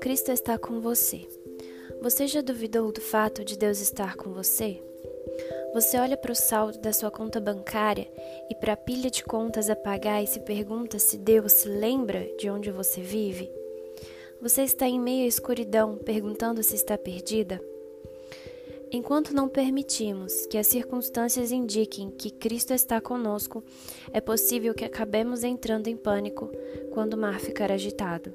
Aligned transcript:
Cristo 0.00 0.30
está 0.30 0.56
com 0.56 0.80
você. 0.80 1.20
Você 2.00 2.26
já 2.26 2.40
duvidou 2.40 2.92
do 2.92 3.00
fato 3.00 3.44
de 3.44 3.58
Deus 3.58 3.80
estar 3.80 4.16
com 4.16 4.32
você? 4.32 4.80
Você 5.74 5.98
olha 5.98 6.16
para 6.16 6.32
o 6.32 6.34
saldo 6.34 6.78
da 6.78 6.92
sua 6.92 7.10
conta 7.10 7.40
bancária 7.40 8.06
e 8.48 8.54
para 8.54 8.74
a 8.74 8.76
pilha 8.76 9.10
de 9.10 9.24
contas 9.24 9.68
a 9.68 9.76
pagar 9.76 10.22
e 10.22 10.26
se 10.26 10.40
pergunta 10.40 10.98
se 10.98 11.18
Deus 11.18 11.52
se 11.52 11.68
lembra 11.68 12.26
de 12.38 12.48
onde 12.48 12.70
você 12.70 13.00
vive? 13.00 13.50
Você 14.40 14.62
está 14.62 14.86
em 14.86 15.00
meio 15.00 15.24
à 15.24 15.28
escuridão, 15.28 15.96
perguntando 15.96 16.62
se 16.62 16.74
está 16.74 16.96
perdida? 16.96 17.60
Enquanto 18.90 19.34
não 19.34 19.48
permitimos 19.48 20.46
que 20.46 20.56
as 20.56 20.68
circunstâncias 20.68 21.50
indiquem 21.50 22.10
que 22.10 22.30
Cristo 22.30 22.72
está 22.72 23.00
conosco, 23.00 23.64
é 24.12 24.20
possível 24.20 24.72
que 24.74 24.84
acabemos 24.84 25.42
entrando 25.42 25.88
em 25.88 25.96
pânico 25.96 26.50
quando 26.92 27.14
o 27.14 27.18
mar 27.18 27.40
ficar 27.40 27.72
agitado. 27.72 28.32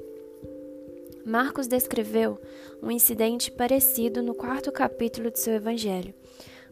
Marcos 1.26 1.68
descreveu 1.68 2.40
um 2.82 2.92
incidente 2.92 3.52
parecido 3.52 4.22
no 4.22 4.34
quarto 4.34 4.72
capítulo 4.72 5.32
de 5.32 5.40
seu 5.40 5.54
evangelho. 5.54 6.14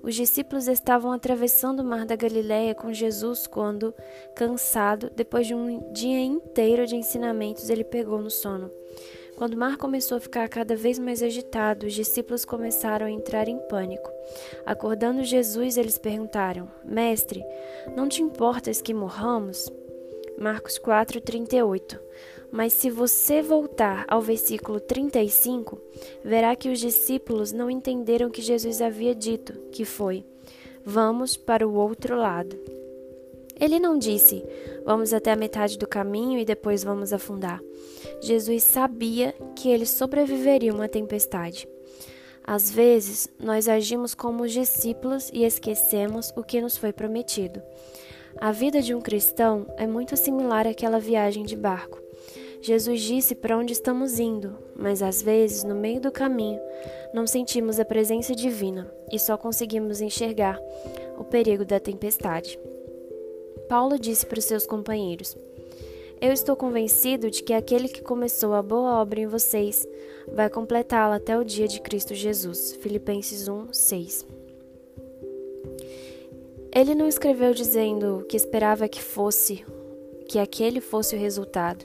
Os 0.01 0.15
discípulos 0.15 0.67
estavam 0.67 1.11
atravessando 1.11 1.81
o 1.81 1.85
mar 1.85 2.05
da 2.05 2.15
Galiléia 2.15 2.73
com 2.73 2.91
Jesus 2.93 3.45
quando, 3.45 3.93
cansado, 4.35 5.11
depois 5.13 5.45
de 5.45 5.53
um 5.53 5.91
dia 5.93 6.19
inteiro 6.19 6.85
de 6.85 6.95
ensinamentos, 6.95 7.69
ele 7.69 7.83
pegou 7.83 8.21
no 8.21 8.31
sono. 8.31 8.71
Quando 9.39 9.53
o 9.53 9.57
mar 9.57 9.77
começou 9.77 10.17
a 10.17 10.19
ficar 10.19 10.49
cada 10.49 10.75
vez 10.75 10.99
mais 10.99 11.23
agitado, 11.23 11.85
os 11.87 11.93
discípulos 11.93 12.43
começaram 12.43 13.05
a 13.05 13.09
entrar 13.09 13.47
em 13.47 13.57
pânico. 13.69 14.11
Acordando 14.65 15.23
Jesus, 15.23 15.77
eles 15.77 15.97
perguntaram: 15.97 16.69
Mestre, 16.83 17.41
não 17.95 18.09
te 18.09 18.21
importas 18.21 18.81
que 18.81 18.93
morramos? 18.93 19.71
Marcos 20.37 20.77
4:38. 20.77 21.97
Mas 22.51 22.73
se 22.73 22.89
você 22.89 23.41
voltar 23.41 24.03
ao 24.09 24.21
versículo 24.21 24.77
35, 24.77 25.79
verá 26.21 26.53
que 26.53 26.67
os 26.67 26.77
discípulos 26.77 27.53
não 27.53 27.71
entenderam 27.71 28.27
o 28.27 28.31
que 28.31 28.41
Jesus 28.41 28.81
havia 28.81 29.15
dito, 29.15 29.53
que 29.71 29.85
foi: 29.85 30.25
Vamos 30.83 31.37
para 31.37 31.65
o 31.65 31.75
outro 31.75 32.17
lado. 32.17 32.59
Ele 33.59 33.79
não 33.79 33.97
disse: 33.97 34.43
Vamos 34.85 35.13
até 35.13 35.31
a 35.31 35.35
metade 35.35 35.77
do 35.77 35.87
caminho 35.87 36.39
e 36.39 36.45
depois 36.45 36.83
vamos 36.83 37.11
afundar. 37.11 37.61
Jesus 38.21 38.63
sabia 38.63 39.33
que 39.55 39.69
eles 39.69 39.89
sobreviveriam 39.89 40.75
a 40.75 40.79
uma 40.79 40.89
tempestade. 40.89 41.67
Às 42.43 42.71
vezes, 42.71 43.29
nós 43.39 43.67
agimos 43.67 44.15
como 44.15 44.43
os 44.43 44.51
discípulos 44.51 45.29
e 45.33 45.43
esquecemos 45.43 46.33
o 46.35 46.43
que 46.43 46.61
nos 46.61 46.77
foi 46.77 46.91
prometido. 46.91 47.61
A 48.37 48.51
vida 48.51 48.81
de 48.81 48.95
um 48.95 49.01
cristão 49.01 49.67
é 49.77 49.85
muito 49.85 50.15
similar 50.15 50.65
àquela 50.65 50.99
viagem 50.99 51.43
de 51.43 51.55
barco. 51.55 52.01
Jesus 52.61 53.01
disse 53.01 53.35
para 53.35 53.57
onde 53.57 53.73
estamos 53.73 54.19
indo, 54.19 54.57
mas 54.75 55.01
às 55.01 55.21
vezes, 55.21 55.63
no 55.63 55.75
meio 55.75 56.01
do 56.01 56.11
caminho, 56.11 56.59
não 57.13 57.25
sentimos 57.25 57.79
a 57.79 57.85
presença 57.85 58.35
divina 58.35 58.91
e 59.11 59.17
só 59.17 59.37
conseguimos 59.37 60.01
enxergar 60.01 60.59
o 61.17 61.23
perigo 61.23 61.63
da 61.63 61.79
tempestade. 61.79 62.59
Paulo 63.69 63.99
disse 63.99 64.25
para 64.25 64.39
os 64.39 64.45
seus 64.45 64.65
companheiros: 64.65 65.37
Eu 66.19 66.33
estou 66.33 66.55
convencido 66.55 67.29
de 67.29 67.43
que 67.43 67.53
aquele 67.53 67.87
que 67.87 68.01
começou 68.01 68.55
a 68.55 68.63
boa 68.63 68.99
obra 68.99 69.19
em 69.19 69.27
vocês 69.27 69.87
vai 70.33 70.49
completá-la 70.49 71.17
até 71.17 71.37
o 71.37 71.45
dia 71.45 71.67
de 71.67 71.79
Cristo 71.79 72.15
Jesus. 72.15 72.75
Filipenses 72.81 73.47
1, 73.47 73.71
6. 73.71 74.27
Ele 76.73 76.95
não 76.95 77.07
escreveu 77.07 77.53
dizendo 77.53 78.25
que 78.27 78.35
esperava 78.35 78.89
que 78.89 79.01
fosse 79.01 79.63
que 80.27 80.37
aquele 80.37 80.79
fosse 80.79 81.15
o 81.15 81.19
resultado, 81.19 81.83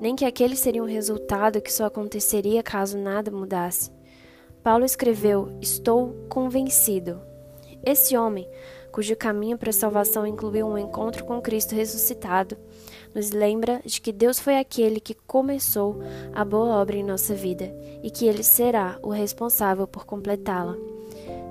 nem 0.00 0.14
que 0.14 0.26
aquele 0.26 0.56
seria 0.56 0.82
um 0.82 0.86
resultado 0.86 1.60
que 1.60 1.72
só 1.72 1.86
aconteceria 1.86 2.62
caso 2.62 2.98
nada 2.98 3.30
mudasse. 3.30 3.90
Paulo 4.62 4.84
escreveu: 4.84 5.48
Estou 5.60 6.14
convencido. 6.28 7.20
Esse 7.84 8.16
homem 8.16 8.48
cujo 8.92 9.16
caminho 9.16 9.56
para 9.56 9.70
a 9.70 9.72
salvação 9.72 10.26
incluiu 10.26 10.66
um 10.66 10.76
encontro 10.76 11.24
com 11.24 11.40
Cristo 11.40 11.74
ressuscitado, 11.74 12.56
nos 13.14 13.30
lembra 13.30 13.80
de 13.84 14.00
que 14.00 14.12
Deus 14.12 14.38
foi 14.38 14.58
aquele 14.58 15.00
que 15.00 15.14
começou 15.14 16.00
a 16.34 16.44
boa 16.44 16.76
obra 16.76 16.96
em 16.96 17.02
nossa 17.02 17.34
vida 17.34 17.74
e 18.02 18.10
que 18.10 18.26
Ele 18.26 18.42
será 18.42 18.98
o 19.02 19.08
responsável 19.08 19.86
por 19.86 20.04
completá-la. 20.04 20.76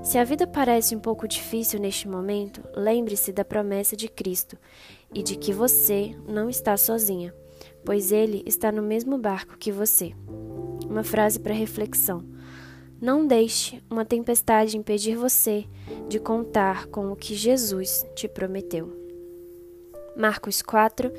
Se 0.03 0.18
a 0.18 0.24
vida 0.24 0.47
parece 0.47 0.96
um 0.96 1.00
pouco 1.00 1.28
difícil 1.28 1.79
neste 1.79 2.07
momento, 2.07 2.62
lembre-se 2.75 3.31
da 3.31 3.44
promessa 3.44 3.96
de 3.96 4.08
Cristo 4.08 4.58
e 5.13 5.22
de 5.22 5.35
que 5.35 5.52
você 5.52 6.16
não 6.28 6.50
está 6.50 6.78
sozinha, 6.78 7.34
pois 7.84 8.12
Ele 8.12 8.44
está 8.46 8.72
no 8.72 8.81
mesmo 8.81 9.18
barco 9.18 9.58
que 9.58 9.72
você. 9.72 10.13
Uma 10.88 11.03
frase 11.03 11.40
para 11.40 11.53
reflexão. 11.53 12.23
Não 13.02 13.26
deixe 13.26 13.82
uma 13.90 14.06
tempestade 14.06 14.78
impedir 14.78 15.16
você 15.16 15.66
de 16.08 16.20
contar 16.20 16.86
com 16.86 17.12
o 17.12 17.16
que 17.16 17.34
Jesus 17.34 18.06
te 18.14 18.28
prometeu. 18.28 18.96
Marcos 20.16 20.62
4, 20.62 21.12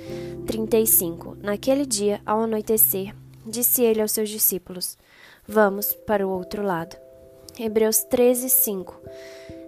35 0.46 1.38
Naquele 1.42 1.84
dia, 1.84 2.20
ao 2.24 2.42
anoitecer, 2.42 3.12
disse 3.44 3.82
ele 3.82 4.00
aos 4.00 4.12
seus 4.12 4.28
discípulos: 4.30 4.96
Vamos 5.44 5.92
para 6.06 6.24
o 6.24 6.30
outro 6.30 6.62
lado. 6.62 6.96
Hebreus 7.58 8.04
13, 8.04 8.48
5 8.48 9.00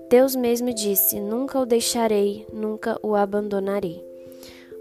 Deus 0.09 0.37
mesmo 0.37 0.73
disse: 0.73 1.19
Nunca 1.19 1.59
o 1.59 1.67
deixarei, 1.67 2.47
nunca 2.53 2.97
o 3.03 3.17
abandonarei. 3.17 4.01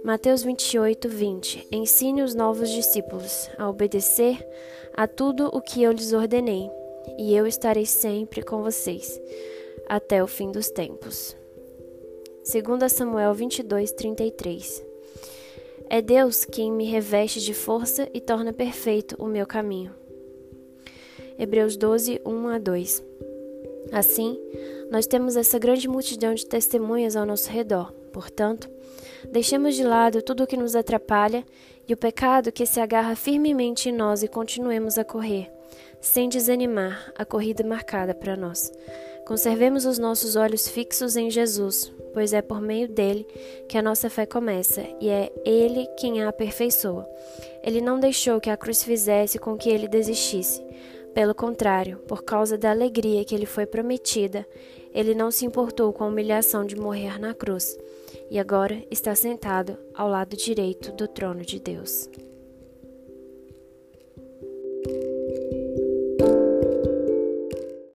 Mateus 0.05 0.43
28, 0.43 1.09
20 1.09 1.67
Ensine 1.71 2.21
os 2.21 2.35
novos 2.35 2.69
discípulos 2.69 3.49
a 3.57 3.67
obedecer 3.67 4.47
a 4.95 5.07
tudo 5.07 5.47
o 5.51 5.59
que 5.59 5.81
eu 5.81 5.91
lhes 5.91 6.13
ordenei 6.13 6.69
e 7.17 7.35
eu 7.35 7.45
estarei 7.45 7.85
sempre 7.85 8.41
com 8.41 8.61
vocês, 8.61 9.19
até 9.87 10.23
o 10.23 10.27
fim 10.27 10.51
dos 10.51 10.69
tempos. 10.69 11.35
2 12.43 12.91
Samuel 12.91 13.33
22, 13.33 13.91
33 13.91 14.85
É 15.89 16.01
Deus 16.01 16.43
quem 16.43 16.71
me 16.71 16.85
reveste 16.85 17.39
de 17.39 17.53
força 17.53 18.09
e 18.13 18.19
torna 18.19 18.51
perfeito 18.51 19.15
o 19.17 19.27
meu 19.27 19.45
caminho. 19.45 19.93
Hebreus 21.39 21.77
12, 21.77 22.21
1 22.25 22.47
a 22.47 22.57
2 22.57 23.03
Assim, 23.91 24.39
nós 24.89 25.05
temos 25.05 25.35
essa 25.35 25.59
grande 25.59 25.87
multidão 25.87 26.33
de 26.33 26.45
testemunhas 26.45 27.15
ao 27.15 27.25
nosso 27.25 27.49
redor. 27.49 27.91
Portanto, 28.11 28.69
deixemos 29.31 29.75
de 29.75 29.83
lado 29.83 30.21
tudo 30.21 30.43
o 30.43 30.47
que 30.47 30.57
nos 30.57 30.75
atrapalha 30.75 31.45
e 31.87 31.93
o 31.93 31.97
pecado 31.97 32.51
que 32.51 32.65
se 32.65 32.79
agarra 32.79 33.15
firmemente 33.15 33.89
em 33.89 33.91
nós 33.91 34.23
e 34.23 34.27
continuemos 34.27 34.97
a 34.97 35.03
correr 35.03 35.51
sem 36.01 36.29
desanimar 36.29 37.11
a 37.17 37.25
corrida 37.25 37.63
marcada 37.63 38.13
para 38.13 38.35
nós. 38.35 38.71
Conservemos 39.25 39.85
os 39.85 39.97
nossos 39.97 40.35
olhos 40.35 40.67
fixos 40.67 41.15
em 41.15 41.29
Jesus, 41.29 41.91
pois 42.13 42.33
é 42.33 42.41
por 42.41 42.59
meio 42.59 42.89
dele 42.89 43.25
que 43.69 43.77
a 43.77 43.81
nossa 43.81 44.09
fé 44.09 44.25
começa 44.25 44.85
e 44.99 45.09
é 45.09 45.31
ele 45.45 45.87
quem 45.97 46.21
a 46.21 46.27
aperfeiçoa. 46.27 47.07
Ele 47.63 47.79
não 47.79 47.99
deixou 47.99 48.41
que 48.41 48.49
a 48.49 48.57
cruz 48.57 48.83
fizesse 48.83 49.39
com 49.39 49.55
que 49.55 49.69
ele 49.69 49.87
desistisse. 49.87 50.61
Pelo 51.13 51.33
contrário, 51.33 51.99
por 51.99 52.23
causa 52.23 52.57
da 52.57 52.71
alegria 52.71 53.23
que 53.23 53.37
lhe 53.37 53.45
foi 53.45 53.65
prometida, 53.65 54.45
ele 54.93 55.15
não 55.15 55.31
se 55.31 55.45
importou 55.45 55.93
com 55.93 56.03
a 56.03 56.07
humilhação 56.07 56.65
de 56.65 56.75
morrer 56.75 57.19
na 57.19 57.33
cruz, 57.33 57.77
e 58.29 58.37
agora 58.37 58.83
está 58.91 59.15
sentado 59.15 59.77
ao 59.93 60.09
lado 60.09 60.35
direito 60.35 60.91
do 60.91 61.07
trono 61.07 61.41
de 61.41 61.59
Deus. 61.59 62.09